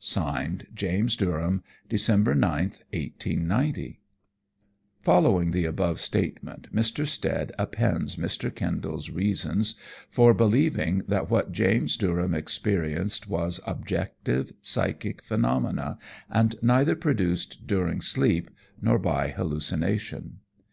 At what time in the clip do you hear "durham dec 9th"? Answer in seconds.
1.18-2.82